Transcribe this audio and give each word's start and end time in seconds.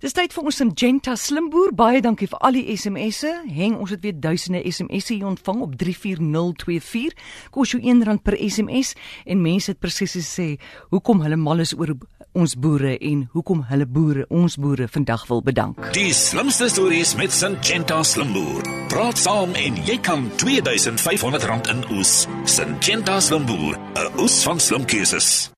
Dis 0.00 0.14
tyd 0.16 0.32
vir 0.32 0.46
ons 0.48 0.56
Syngenta 0.56 1.12
Slimboer. 1.12 1.74
Baie 1.76 1.98
dankie 2.00 2.24
vir 2.30 2.38
al 2.40 2.54
die 2.56 2.72
SMS'e. 2.72 3.34
Heng, 3.52 3.74
ons 3.84 3.90
het 3.92 4.00
weer 4.00 4.14
duisende 4.16 4.62
SMS'e 4.64 5.18
hier 5.18 5.26
ontvang 5.28 5.58
op 5.66 5.74
34024. 5.76 7.18
Kos 7.52 7.74
jou 7.74 7.80
R1 7.84 8.22
per 8.24 8.38
SMS 8.40 8.94
en 9.28 9.42
mense 9.44 9.68
het 9.68 9.76
presies 9.76 10.14
gesê 10.16 10.46
hoekom 10.88 11.20
hulle 11.20 11.36
mal 11.36 11.60
is 11.60 11.74
oor 11.76 11.92
ons 12.32 12.54
boere 12.56 12.94
en 12.96 13.26
hoekom 13.34 13.66
hulle 13.68 13.84
boere 13.84 14.24
ons 14.32 14.56
boere 14.56 14.86
vandag 14.88 15.26
wil 15.28 15.42
bedank. 15.44 15.82
Die 15.92 16.14
slimste 16.16 16.70
stories 16.72 17.12
met 17.20 17.36
Syngenta 17.36 17.98
Slimboer. 18.00 18.64
Praat 18.88 19.20
saam 19.20 19.52
en 19.52 19.76
jy 19.84 19.98
kan 20.00 20.30
R2500 20.40 21.68
in 21.74 21.84
oes. 21.98 22.14
Syngenta 22.48 23.18
Slimboer, 23.20 23.76
'n 23.76 24.16
oes 24.16 24.40
van 24.48 24.60
slim 24.60 24.88
keuses. 24.88 25.50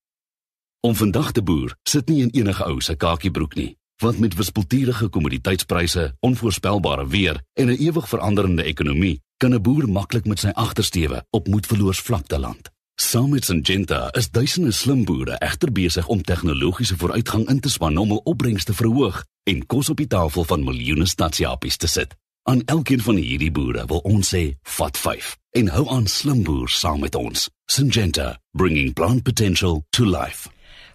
Om 0.82 0.98
vandag 0.98 1.30
te 1.30 1.42
boer, 1.42 1.76
sit 1.86 2.08
nie 2.08 2.22
in 2.22 2.34
enige 2.34 2.64
ou 2.66 2.80
se 2.80 2.96
kakiebroek 2.96 3.54
nie 3.54 3.76
want 4.02 4.18
met 4.18 4.34
wispelturige 4.34 5.08
kommoditeitspryse, 5.08 6.16
onvoorspelbare 6.20 7.06
weer 7.06 7.40
en 7.52 7.66
'n 7.66 7.80
ewig 7.88 8.08
veranderende 8.08 8.62
ekonomie, 8.62 9.20
kan 9.36 9.54
'n 9.54 9.62
boer 9.62 9.88
maklik 9.88 10.24
met 10.24 10.38
sy 10.38 10.48
agtersteewe 10.48 11.26
op 11.30 11.48
moedverloors 11.48 12.00
vlakte 12.00 12.38
land. 12.38 12.70
Saam 12.94 13.30
met 13.30 13.44
Syngenta 13.44 14.10
is 14.10 14.30
duisende 14.30 14.70
slim 14.70 15.04
boere 15.04 15.38
egter 15.38 15.72
besig 15.72 16.06
om 16.06 16.22
tegnologiese 16.22 16.96
vooruitgang 16.96 17.48
in 17.48 17.60
te 17.60 17.70
span 17.70 17.96
om 17.96 18.08
hul 18.08 18.20
opbrengs 18.24 18.64
te 18.64 18.74
verhoog 18.74 19.24
en 19.42 19.66
kos 19.66 19.88
op 19.88 19.96
die 19.96 20.06
tafel 20.06 20.44
van 20.44 20.64
miljoene 20.64 21.06
stadsjapies 21.06 21.76
te 21.76 21.86
sit. 21.86 22.14
Aan 22.42 22.62
elkeen 22.64 23.00
van 23.00 23.16
hierdie 23.16 23.50
boere 23.50 23.86
wil 23.86 23.98
ons 23.98 24.34
sê, 24.34 24.54
vat 24.62 24.98
5 24.98 25.36
en 25.50 25.68
hou 25.68 25.88
aan 25.88 26.06
slim 26.06 26.42
boer 26.42 26.68
saam 26.68 27.00
met 27.00 27.14
ons. 27.14 27.48
Syngenta, 27.70 28.38
bringing 28.52 28.92
plant 28.92 29.22
potential 29.22 29.84
to 29.90 30.04
life. 30.04 30.48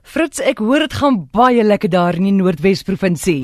Fritz, 0.08 0.40
ek 0.40 0.62
hoor 0.64 0.86
dit 0.86 0.94
gaan 0.96 1.18
baie 1.36 1.64
lekker 1.66 1.92
daar 1.92 2.16
in 2.16 2.30
die 2.30 2.36
Noordwes 2.36 2.80
provinsie. 2.88 3.42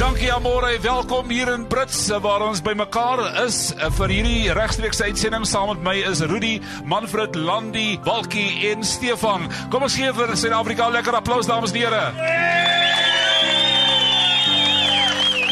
Dankie 0.00 0.30
Amore, 0.32 0.70
welkom 0.80 1.28
hier 1.28 1.50
in 1.52 1.66
Brits 1.68 2.06
waar 2.24 2.46
ons 2.46 2.62
bymekaar 2.64 3.20
is 3.44 3.58
vir 3.98 4.14
hierdie 4.14 4.54
regstreekse 4.56 5.10
uitsending 5.10 5.44
saam 5.44 5.74
met 5.74 5.84
my 5.84 5.94
is 6.08 6.22
Rudy, 6.24 6.56
Manfred, 6.88 7.36
Landi, 7.36 7.98
Walkie 8.06 8.70
en 8.70 8.86
Stefan. 8.86 9.44
Kom 9.68 9.84
ons 9.84 9.98
gee 9.98 10.08
vir 10.16 10.32
Suid-Afrika 10.32 10.88
'n 10.88 10.96
lekker 10.96 11.18
applous 11.18 11.46
dames 11.46 11.72
en 11.72 11.76
here. 11.76 12.04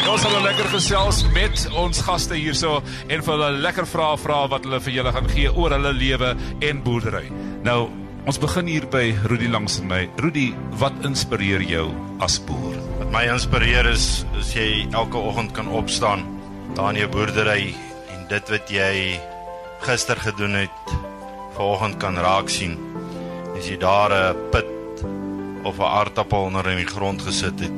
Ons 0.07 0.21
sal 0.21 0.41
lekker 0.41 0.69
gesels 0.71 1.23
met 1.35 1.69
ons 1.75 2.01
gaste 2.01 2.33
hierso 2.33 2.81
en 3.07 3.21
vir 3.21 3.33
hulle 3.33 3.61
lekker 3.61 3.85
vrae 3.85 4.17
vra 4.17 4.47
wat 4.47 4.63
hulle 4.63 4.79
vir 4.79 4.93
julle 4.93 5.11
gaan 5.11 5.29
gee 5.29 5.53
oor 5.53 5.69
hulle 5.69 5.93
lewe 5.93 6.35
en 6.61 6.83
boerdery. 6.83 7.29
Nou 7.61 8.06
Ons 8.27 8.41
begin 8.43 8.67
hier 8.67 8.83
by 8.91 9.13
Rudy 9.31 9.47
langs 9.47 9.77
my. 9.87 10.01
Rudy, 10.19 10.49
wat 10.81 10.97
inspireer 11.07 11.61
jou 11.63 11.85
as 12.19 12.33
boer? 12.43 12.73
Wat 12.99 13.13
my 13.13 13.21
inspireer 13.31 13.87
is 13.87 14.25
is 14.35 14.49
jy 14.51 14.65
elke 14.91 15.15
oggend 15.15 15.53
kan 15.55 15.69
opstaan 15.71 16.25
daar 16.75 16.91
in 16.91 16.99
jou 16.99 17.07
boerdery 17.13 17.71
en 18.11 18.25
dit 18.27 18.51
wat 18.51 18.73
jy 18.73 18.91
gister 19.85 20.19
gedoen 20.19 20.59
het, 20.59 20.91
vanoggend 21.55 21.95
kan 22.03 22.19
raak 22.19 22.51
sien. 22.51 22.75
As 23.55 23.71
jy 23.71 23.79
daar 23.79 24.11
'n 24.11 24.35
put 24.51 25.05
of 25.63 25.79
'n 25.79 25.87
aardappel 25.87 26.51
onder 26.51 26.67
in 26.67 26.83
die 26.83 26.93
grond 26.95 27.21
gesit 27.21 27.55
het 27.63 27.75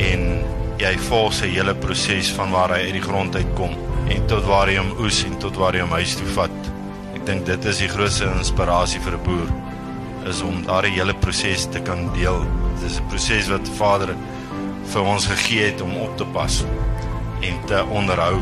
en 0.00 0.44
jy 0.80 0.96
volg 1.12 1.34
sy 1.34 1.52
hele 1.52 1.74
proses 1.74 2.32
van 2.32 2.50
waar 2.50 2.72
hy 2.72 2.88
uit 2.88 2.96
die 2.96 3.08
grond 3.08 3.36
uitkom 3.36 3.76
en 4.08 4.26
tot 4.26 4.44
waar 4.48 4.66
hy 4.66 4.80
hom 4.80 4.96
oes 4.96 5.24
en 5.24 5.36
tot 5.38 5.56
waar 5.56 5.74
hy 5.74 5.80
hom 5.80 5.92
huis 5.92 6.16
toe 6.16 6.32
vat. 6.40 6.56
Ek 7.14 7.26
dink 7.26 7.44
dit 7.44 7.64
is 7.64 7.78
die 7.78 7.88
grootste 7.88 8.32
inspirasie 8.38 9.00
vir 9.00 9.12
'n 9.12 9.24
boer 9.24 9.69
is 10.28 10.40
om 10.42 10.62
daardie 10.66 10.92
hele 10.92 11.14
proses 11.14 11.66
te 11.70 11.80
kan 11.80 12.10
deel. 12.14 12.44
Dit 12.80 12.90
is 12.90 12.98
'n 12.98 13.06
proses 13.08 13.48
wat 13.48 13.68
Vader 13.76 14.16
vir 14.92 15.02
ons 15.02 15.26
gegee 15.26 15.70
het 15.70 15.80
om 15.80 15.96
op 15.96 16.16
te 16.16 16.24
pas 16.24 16.64
en 17.40 17.64
te 17.66 17.84
onderhou 17.84 18.40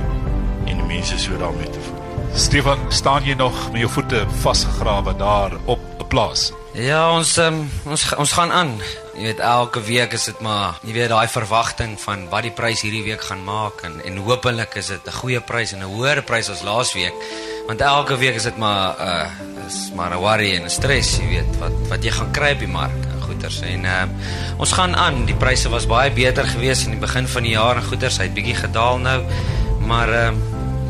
en 0.66 0.76
die 0.76 0.86
mense 0.96 1.18
so 1.18 1.36
daarmee 1.38 1.70
te 1.70 1.80
voed. 1.80 1.98
Stefan, 2.34 2.78
staan 2.88 3.24
jy 3.24 3.34
nog 3.34 3.72
met 3.72 3.80
jou 3.80 3.90
voete 3.90 4.27
vasgegrawe 4.40 5.17
daar 5.17 5.52
op 5.64 5.78
'n 5.98 6.06
plaas? 6.06 6.52
Ja, 6.72 7.12
ons 7.12 7.36
um, 7.36 7.70
ons 7.84 8.14
ons 8.14 8.33
gaan 8.33 8.52
aan. 8.52 8.80
Jy 9.14 9.22
weet 9.22 9.38
elke 9.38 9.80
week 9.80 10.12
is 10.12 10.24
dit 10.24 10.40
maar 10.40 10.78
jy 10.86 10.92
weet 10.92 11.08
daai 11.08 11.28
verwagting 11.28 12.00
van 12.00 12.28
wat 12.28 12.42
die 12.42 12.55
prys 12.55 12.84
hierdie 12.86 13.02
week 13.02 13.24
gaan 13.24 13.44
maak 13.44 13.83
en 13.83 13.98
en 14.05 14.17
hopelik 14.17 14.74
is 14.74 14.86
dit 14.86 15.06
'n 15.06 15.18
goeie 15.20 15.40
prys 15.40 15.72
en 15.72 15.83
'n 15.83 15.90
hoër 15.94 16.22
prys 16.22 16.50
as 16.50 16.62
laas 16.62 16.92
week. 16.92 17.14
Want 17.68 17.80
elke 17.84 18.17
week 18.17 18.34
is 18.34 18.46
dit 18.48 18.56
maar 18.56 18.96
uh, 18.96 19.67
is 19.67 19.90
maar 19.95 20.14
'n 20.17 20.20
worry 20.24 20.55
en 20.56 20.64
'n 20.64 20.70
stres, 20.70 21.18
jy 21.20 21.29
weet, 21.29 21.58
wat 21.61 21.73
wat 21.89 22.05
jy 22.05 22.11
gaan 22.11 22.30
kry 22.33 22.52
op 22.52 22.58
die 22.58 22.68
mark 22.68 23.01
en 23.12 23.20
goeders. 23.23 23.61
En 23.61 23.84
uh 23.84 24.05
ons 24.56 24.73
gaan 24.73 24.96
aan. 24.96 25.27
Die 25.27 25.34
pryse 25.34 25.68
was 25.68 25.86
baie 25.86 26.11
beter 26.11 26.46
geweest 26.46 26.86
in 26.86 26.96
die 26.96 27.01
begin 27.01 27.29
van 27.29 27.42
die 27.42 27.52
jaar 27.52 27.77
en 27.77 27.84
goeders 27.84 28.17
het 28.17 28.34
bietjie 28.34 28.55
gedaal 28.55 28.98
nou. 28.98 29.20
Maar 29.84 30.08
uh 30.08 30.33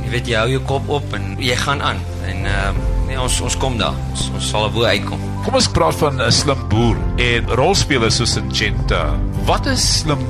jy 0.05 0.11
weet 0.11 0.27
jy 0.27 0.37
hou 0.39 0.50
jou 0.50 0.62
kop 0.62 0.89
op 0.89 1.15
en 1.15 1.34
jy 1.39 1.56
gaan 1.56 1.83
aan. 1.83 1.99
En 2.25 2.47
uh 2.47 2.71
nee, 3.06 3.21
ons 3.21 3.41
ons 3.41 3.56
kom 3.56 3.78
daar. 3.78 3.99
Ons, 4.10 4.31
ons 4.34 4.49
sal 4.49 4.71
bo 4.71 4.84
uitkom. 4.84 5.19
Kom 5.45 5.55
ons 5.55 5.69
praat 5.69 5.95
van 5.95 6.22
'n 6.22 6.33
slim 6.33 6.69
boer 6.69 6.97
en 7.16 7.49
rolspelers 7.59 8.16
soos 8.16 8.33
Syngenta. 8.33 9.19
Wat 9.45 9.66
is 9.66 9.99
slim 9.99 10.22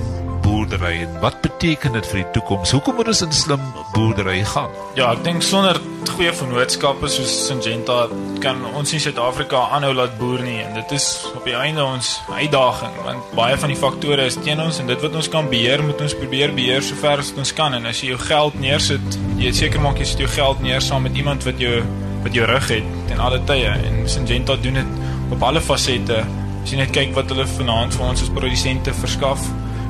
boerdery 0.49 1.03
en 1.05 1.21
wat 1.21 1.41
beteken 1.45 1.93
dit 1.99 2.07
vir 2.09 2.23
die 2.23 2.29
toekoms? 2.39 2.73
Hoekom 2.73 2.97
moet 2.99 3.11
ons 3.13 3.21
in 3.27 3.35
slim 3.37 3.65
boerdery 3.93 4.41
gaan? 4.49 4.73
Ja, 4.97 5.11
ek 5.13 5.21
dink 5.27 5.45
sonder 5.45 5.77
goeie 6.09 6.33
vennootskappe 6.35 7.11
soos 7.13 7.31
Syngenta 7.47 7.99
kan 8.43 8.63
ons 8.79 8.95
in 8.97 9.03
Suid-Afrika 9.03 9.61
aanhou 9.77 9.93
laat 9.95 10.17
boer 10.19 10.41
nie 10.43 10.57
en 10.65 10.73
dit 10.79 10.95
is 10.97 11.07
op 11.35 11.45
die 11.47 11.55
einde 11.55 11.85
ons 11.85 12.15
uitdaging 12.31 12.97
want 13.05 13.29
baie 13.39 13.59
van 13.61 13.71
die 13.71 13.79
faktore 13.79 14.25
is 14.31 14.39
teen 14.41 14.63
ons 14.65 14.81
en 14.83 14.91
dit 14.91 15.05
wat 15.05 15.15
ons 15.21 15.31
kan 15.31 15.51
beheer 15.53 15.85
moet 15.85 16.01
ons 16.03 16.17
probeer 16.19 16.55
beheer 16.57 16.83
sover 16.83 17.23
as 17.23 17.31
ons 17.39 17.55
kan 17.61 17.77
en 17.77 17.87
as 17.87 18.03
jy 18.03 18.15
jou 18.15 18.19
geld 18.25 18.59
neersit, 18.63 19.21
jy 19.39 19.53
seker 19.61 19.85
maak 19.85 20.01
jy 20.01 20.09
sit 20.11 20.25
jou 20.25 20.33
geld 20.33 20.65
neer 20.65 20.83
saam 20.83 21.07
met 21.07 21.19
iemand 21.21 21.47
wat 21.47 21.63
jou 21.63 21.77
wat 22.25 22.35
jou 22.35 22.49
rug 22.51 22.73
het 22.73 22.93
ten 23.13 23.23
alle 23.23 23.39
tye 23.47 23.77
en 23.77 24.03
Syngenta 24.11 24.59
doen 24.59 24.81
dit 24.81 24.99
op 25.37 25.43
alle 25.45 25.61
fasette. 25.63 26.23
As 26.65 26.73
jy 26.73 26.81
net 26.81 26.93
kyk 26.97 27.15
wat 27.15 27.31
hulle 27.31 27.47
vanaand 27.53 27.95
vir 27.95 28.07
ons 28.09 28.25
as 28.25 28.33
produsente 28.35 28.97
verskaf 28.97 29.45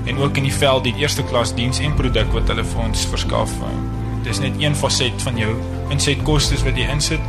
en 0.09 0.19
ook 0.19 0.41
in 0.41 0.49
die 0.49 0.55
veld 0.55 0.89
die 0.89 0.95
eerste 1.03 1.25
klas 1.29 1.53
diens 1.55 1.81
en 1.85 1.95
produk 1.99 2.33
wat 2.35 2.49
hulle 2.51 2.65
vir 2.65 2.83
ons 2.85 3.05
verskaf. 3.13 3.53
Dis 4.27 4.41
net 4.43 4.57
een 4.61 4.77
faset 4.77 5.23
van 5.23 5.39
jou 5.39 5.53
insetkostes 5.95 6.65
wat 6.67 6.77
jy 6.77 6.89
insit, 6.91 7.23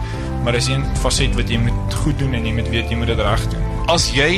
maar 0.43 0.55
dis 0.57 0.69
een 0.71 0.85
faset 1.03 1.35
wat 1.37 1.51
jy 1.51 1.59
moet 1.61 1.99
goed 2.03 2.17
doen 2.19 2.33
en 2.37 2.47
jy 2.47 2.55
moet 2.55 2.71
weet 2.73 2.89
jy 2.91 2.97
moet 2.99 3.11
dit 3.11 3.21
reg 3.23 3.45
doen. 3.53 3.67
As 3.91 4.09
jy 4.15 4.31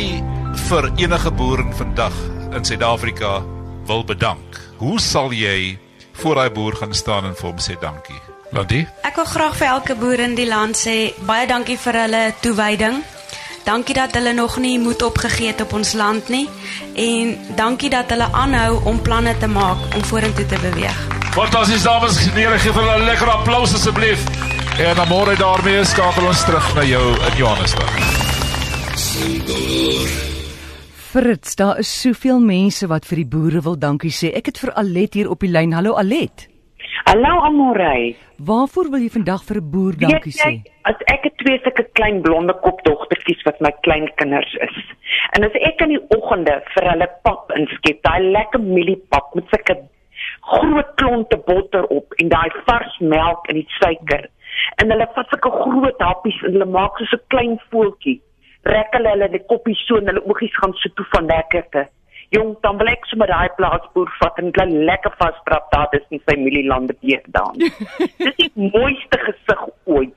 vir 0.67 0.89
enige 0.99 1.31
boer 1.31 1.63
vandag 1.77 2.17
in 2.57 2.65
Suid-Afrika 2.67 3.39
wil 3.87 4.03
bedank, 4.05 4.59
hoe 4.81 4.99
sal 4.99 5.31
jy 5.35 5.77
voor 6.21 6.41
daai 6.41 6.51
boer 6.53 6.75
gaan 6.75 6.93
staan 6.93 7.29
en 7.29 7.37
vir 7.37 7.49
hom 7.49 7.61
sê 7.61 7.77
dankie? 7.81 8.19
Landy? 8.51 8.83
Ek 9.07 9.15
wil 9.15 9.29
graag 9.31 9.55
vir 9.55 9.67
elke 9.71 9.95
boer 9.95 10.19
in 10.25 10.35
die 10.35 10.47
land 10.49 10.75
sê 10.75 11.13
baie 11.27 11.47
dankie 11.47 11.77
vir 11.79 12.03
hulle 12.03 12.23
toewyding. 12.43 12.99
Dankie 13.63 13.95
dat 13.95 14.13
hulle 14.17 14.33
nog 14.33 14.57
nie 14.57 14.79
moed 14.79 15.03
opgegee 15.03 15.47
het 15.47 15.61
op 15.61 15.73
ons 15.73 15.93
land 15.93 16.29
nie 16.29 16.47
en 16.95 17.37
dankie 17.55 17.89
dat 17.89 18.09
hulle 18.09 18.27
aanhou 18.31 18.81
om 18.89 19.01
planne 19.01 19.37
te 19.37 19.47
maak 19.47 19.77
om 19.95 20.03
vorentoe 20.03 20.45
te 20.45 20.57
beweeg. 20.61 20.97
Fantasties 21.31 21.83
dames 21.83 22.17
en 22.25 22.35
here, 22.35 22.57
gee 22.59 22.73
vir 22.73 22.81
hulle 22.81 22.99
'n 22.99 23.05
lekker 23.05 23.29
applous 23.29 23.73
asseblief. 23.73 24.23
En 24.79 24.95
dan 24.95 25.07
môre 25.07 25.35
daarmee 25.37 25.85
skakel 25.85 26.27
ons 26.27 26.43
terug 26.43 26.73
na 26.75 26.83
jou 26.83 27.15
in 27.29 27.37
Johannesburg. 27.37 27.93
Fritz, 31.11 31.55
daar 31.55 31.79
is 31.79 32.01
soveel 32.01 32.39
mense 32.39 32.87
wat 32.87 33.05
vir 33.05 33.15
die 33.15 33.27
boere 33.27 33.61
wil 33.61 33.77
dankie 33.77 34.11
sê. 34.11 34.31
Ek 34.33 34.45
het 34.45 34.57
vir 34.57 34.73
Alet 34.73 35.13
hier 35.13 35.29
op 35.29 35.39
die 35.39 35.49
lyn. 35.51 35.73
Hallo 35.73 35.93
Alet. 35.93 36.50
Hallo 37.05 37.41
Amorey. 37.45 38.15
Waarvoor 38.37 38.89
wil 38.89 39.03
jy 39.03 39.09
vandag 39.09 39.43
vir 39.47 39.57
'n 39.57 39.69
boer 39.71 39.95
dankie 39.97 40.33
sê? 40.33 40.51
As 40.89 40.99
ek 41.13 41.23
het 41.27 41.35
twee 41.37 41.59
sulke 41.63 41.83
klein 41.93 42.21
blonde 42.21 42.53
kopdogtertjies 42.65 43.43
wat 43.43 43.59
my 43.61 43.71
kleinkinders 43.81 44.53
is. 44.67 44.77
En 45.35 45.43
as 45.43 45.55
ek 45.69 45.81
in 45.81 45.89
die 45.95 46.03
oggende 46.17 46.61
vir 46.73 46.89
hulle 46.91 47.07
pap 47.23 47.51
inskep, 47.55 48.01
daai 48.03 48.21
lekker 48.31 48.59
mieliepap 48.59 49.35
met 49.35 49.45
sulke 49.53 49.75
groot 50.41 50.91
klonte 50.95 51.37
botter 51.45 51.85
op 51.85 52.13
en 52.17 52.29
daai 52.29 52.49
vars 52.65 52.99
melk 52.99 53.47
en 53.49 53.55
die 53.55 53.69
suiker. 53.79 54.29
En 54.81 54.91
hulle 54.91 55.07
vat 55.15 55.27
sulke 55.29 55.51
groot 55.51 55.99
happies 55.99 56.41
en 56.43 56.53
hulle 56.57 56.65
maak 56.65 56.97
so 56.97 57.17
'n 57.17 57.27
klein 57.27 57.59
voeltjie. 57.69 58.21
Rek 58.63 58.93
hulle 58.93 59.09
hulle 59.09 59.29
die 59.29 59.45
koppies 59.51 59.81
so 59.87 59.97
en 59.97 60.07
hulle 60.07 60.23
oogies 60.25 60.55
gaan 60.61 60.73
so 60.73 60.89
toe 60.95 61.05
van 61.13 61.25
lekkerte. 61.25 61.87
Jong, 62.31 62.53
dan 62.63 62.77
wil 62.79 62.87
ek 62.87 63.03
sommer 63.11 63.27
daai 63.27 63.49
plaasboer 63.57 64.11
vat 64.21 64.37
en 64.39 64.53
klein 64.55 64.71
lekker 64.87 65.11
vasdrap 65.19 65.65
daar 65.73 65.89
dis 65.91 66.05
nie 66.13 66.19
sy 66.21 66.31
familielande 66.31 66.95
beet 67.01 67.25
daar. 67.35 67.57
dis 68.25 68.37
die 68.39 68.51
mooiste 68.55 69.19
gesig 69.25 69.65
ooit. 69.83 70.15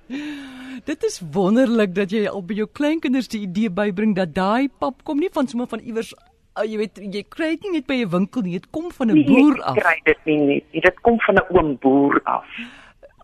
Dit 0.87 1.02
is 1.08 1.19
wonderlik 1.34 1.94
dat 1.96 2.14
jy 2.14 2.28
al 2.31 2.44
by 2.46 2.61
jou 2.61 2.69
kleinkinders 2.70 3.32
die 3.32 3.43
idee 3.49 3.72
bybring 3.72 4.14
dat 4.14 4.34
daai 4.37 4.70
pap 4.78 5.02
kom 5.02 5.19
nie 5.19 5.32
van 5.34 5.50
sommer 5.50 5.66
van 5.70 5.82
iewers 5.82 6.12
uh, 6.14 6.62
jy 6.62 6.78
weet 6.84 7.02
jy 7.02 7.25
kry 7.34 7.50
dit 7.56 7.66
nie 7.66 7.81
net 7.81 7.90
by 7.90 7.99
'n 8.05 8.11
winkel 8.14 8.46
nie, 8.46 8.55
dit 8.61 8.70
kom 8.70 8.90
van 8.94 9.11
'n 9.11 9.26
boer 9.26 9.58
af. 9.62 9.75
Jy 9.75 9.82
kry 9.82 9.99
dit 10.05 10.20
nie 10.31 10.40
net, 10.46 10.64
dit 10.72 11.00
kom 11.02 11.19
van 11.26 11.34
'n 11.43 11.46
oom 11.50 11.76
boer 11.82 12.20
af. 12.25 12.46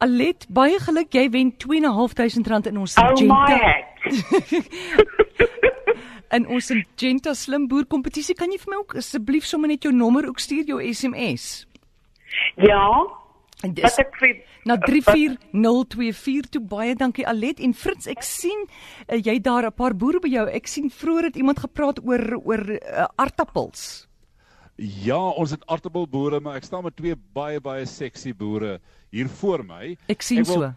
Alet, 0.03 0.47
baie 0.49 0.79
geluk, 0.81 1.13
jy 1.13 1.31
wen 1.31 1.55
2.500 1.63 2.49
rand 2.49 2.67
in 2.67 2.79
ons 2.79 2.97
agenda. 2.97 3.35
Oh 3.35 3.47
my. 3.47 3.91
in 6.37 6.47
ons 6.47 6.71
Syngenta 6.71 7.35
Slim 7.35 7.69
Boer 7.69 7.87
kompetisie. 7.91 8.37
Kan 8.39 8.53
jy 8.53 8.59
vir 8.63 8.75
my 8.75 8.81
ook 8.83 8.97
asseblief 9.01 9.47
sommer 9.49 9.69
net 9.69 9.87
jou 9.87 9.93
nommer 9.95 10.29
ook 10.29 10.41
stuur 10.41 10.69
jou 10.69 10.81
SMS? 10.93 11.67
Ja. 12.57 12.87
Dis 13.61 13.85
Wat 13.85 13.99
ek 14.01 14.15
vir 14.17 14.37
na 14.65 14.77
34024 14.81 16.53
toe 16.55 16.63
baie 16.65 16.95
dankie 16.97 17.27
Alet 17.29 17.61
en 17.61 17.75
Fritz 17.77 18.09
ek 18.09 18.23
sien 18.25 18.63
uh, 18.65 19.19
jy 19.19 19.37
daar 19.41 19.69
'n 19.69 19.77
paar 19.77 19.95
boere 19.95 20.21
by 20.21 20.29
jou. 20.33 20.47
Ek 20.49 20.67
sien 20.67 20.89
vroeër 20.89 21.25
het 21.29 21.37
iemand 21.37 21.61
gepraat 21.61 22.01
oor 22.01 22.41
oor 22.41 22.65
uh, 22.71 23.09
aartappels. 23.17 24.07
Ja, 24.81 25.21
ons 25.37 25.51
het 25.53 25.65
aartappelboere, 25.69 26.41
maar 26.41 26.57
ek 26.57 26.65
staan 26.65 26.85
met 26.85 26.97
twee 26.97 27.17
baie 27.37 27.61
baie 27.61 27.85
seksie 27.85 28.33
boere 28.33 28.79
hier 29.13 29.29
voor 29.29 29.65
my. 29.65 29.97
Ek 30.09 30.23
sien 30.23 30.45
wil, 30.49 30.55
so. 30.55 30.73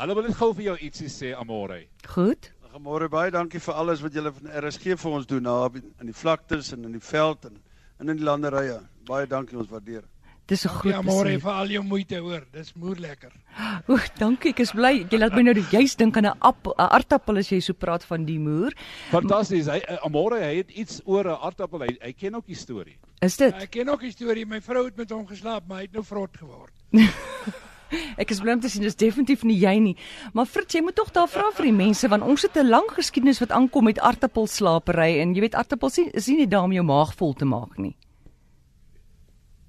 Hulle 0.00 0.14
wil 0.16 0.24
net 0.24 0.38
gou 0.38 0.54
vir 0.56 0.64
jou 0.70 0.76
ietsie 0.80 1.10
sê, 1.12 1.34
Amore. 1.36 1.82
Goed. 2.14 2.48
Goeiemôre 2.82 3.06
baie 3.06 3.30
dankie 3.30 3.60
vir 3.62 3.76
alles 3.78 4.00
wat 4.02 4.16
julle 4.16 4.32
van 4.34 4.48
RSG 4.58 4.96
vir 4.98 5.12
ons 5.14 5.26
doen 5.30 5.44
daar 5.46 5.76
in 5.78 6.08
die 6.08 6.16
vlaktes 6.18 6.72
en 6.74 6.88
in 6.88 6.96
die 6.96 7.04
veld 7.06 7.44
en, 7.46 7.60
en 8.02 8.10
in 8.10 8.18
die 8.18 8.26
landerye. 8.26 8.80
Baie 9.06 9.28
dankie, 9.30 9.54
ons 9.54 9.70
waardeer. 9.70 10.02
Dis 10.50 10.66
'n 10.66 10.68
goed. 10.80 10.90
Ja, 10.90 11.00
môre 11.00 11.38
vir 11.38 11.52
al 11.52 11.70
jou 11.70 11.84
moeite 11.84 12.18
hoor. 12.18 12.42
Dis 12.50 12.74
moer 12.74 12.98
lekker. 12.98 13.30
O, 13.88 13.98
dankie. 14.18 14.50
Ek 14.50 14.64
is 14.66 14.72
bly. 14.72 15.06
Jy 15.06 15.18
laat 15.18 15.38
my 15.38 15.42
nou 15.42 15.54
juist 15.70 15.98
dink 15.98 16.16
aan 16.16 16.26
'n 16.26 16.38
appel, 16.40 16.74
'n 16.74 16.90
aartappel 16.90 17.38
as 17.38 17.52
jy 17.52 17.60
so 17.60 17.72
praat 17.72 18.02
van 18.02 18.24
die 18.24 18.38
moer. 18.38 18.74
Fantasties. 19.10 19.66
Hy 19.70 19.78
uh, 19.78 20.02
Amore, 20.02 20.42
hy 20.42 20.56
het 20.56 20.70
iets 20.70 21.00
oor 21.04 21.24
'n 21.24 21.38
aartappel. 21.38 21.86
Hy, 21.86 21.98
hy 22.02 22.12
ken 22.12 22.34
ook 22.34 22.46
die 22.46 22.58
storie. 22.58 22.98
Is 23.20 23.36
dit? 23.36 23.54
Ek 23.54 23.70
ken 23.70 23.88
ook 23.88 24.00
die 24.00 24.10
storie. 24.10 24.44
My 24.44 24.60
vrou 24.60 24.86
het 24.86 24.96
met 24.96 25.10
hom 25.10 25.26
geslaap, 25.26 25.68
maar 25.68 25.78
hy 25.78 25.84
het 25.84 25.92
nou 25.92 26.02
vrot 26.04 26.36
geword. 26.36 26.74
Ek 28.16 28.30
is 28.30 28.40
bly 28.40 28.52
om 28.56 28.60
te 28.60 28.68
sien 28.68 28.82
dis 28.82 28.96
definitief 28.96 29.44
nie 29.44 29.58
jy 29.58 29.78
nie. 29.78 29.96
Maar 30.32 30.46
Fritz, 30.46 30.74
jy 30.74 30.82
moet 30.82 30.96
tog 30.96 31.10
daar 31.12 31.28
vra 31.28 31.50
vir 31.56 31.70
die 31.70 31.76
mense 31.76 32.08
want 32.08 32.22
ons 32.22 32.42
het 32.42 32.56
'n 32.56 32.68
lang 32.68 32.88
geskiedenis 32.90 33.40
wat 33.40 33.52
aankom 33.52 33.84
met 33.84 33.98
aartappelslapery 33.98 35.20
en 35.20 35.34
jy 35.34 35.40
weet 35.40 35.54
aartappels 35.54 35.98
is 35.98 36.28
nie 36.28 36.38
net 36.38 36.50
daar 36.50 36.64
om 36.64 36.72
jou 36.72 36.84
maag 36.84 37.14
vol 37.14 37.34
te 37.34 37.44
maak 37.44 37.78
nie. 37.78 37.96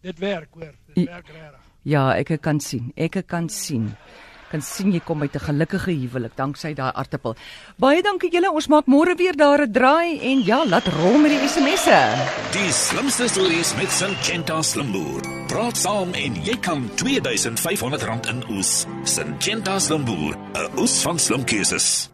Dit 0.01 0.19
werk 0.19 0.49
hoor. 0.53 0.73
Dit 0.93 1.07
werk 1.07 1.27
regtig. 1.27 1.59
Ja, 1.83 2.15
ek 2.15 2.41
kan 2.41 2.59
sien. 2.59 2.91
Ek 2.95 3.23
kan 3.27 3.49
sien. 3.49 3.95
Kan 4.53 4.61
sien 4.61 4.91
jy 4.93 4.99
kom 5.01 5.23
uit 5.25 5.33
'n 5.33 5.45
gelukkige 5.49 5.91
huwelik 5.97 6.35
danksy 6.37 6.75
daai 6.77 6.93
aartappel. 6.93 7.35
Baie 7.77 8.03
dankie 8.03 8.29
julle. 8.29 8.51
Ons 8.53 8.67
maak 8.67 8.85
môre 8.85 9.15
weer 9.17 9.35
daar 9.35 9.65
'n 9.65 9.71
draai 9.71 10.19
en 10.21 10.45
ja, 10.45 10.63
laat 10.65 10.87
rol 10.87 11.17
met 11.17 11.31
die 11.31 11.47
SMS'e. 11.47 12.01
Die 12.53 12.71
slimste 12.71 13.27
stories 13.27 13.75
met 13.75 13.89
Syngenta 13.89 14.61
Slimboer. 14.61 15.21
Praat 15.47 15.77
saam 15.77 16.13
en 16.13 16.35
jy 16.43 16.57
kan 16.59 16.89
R2500 17.01 18.29
in 18.29 18.43
oes. 18.49 18.85
Syngenta 19.03 19.79
Slimboer, 19.79 20.37
'n 20.53 20.79
oes 20.79 21.01
van 21.01 21.19
slim 21.19 21.43
keuses. 21.43 22.12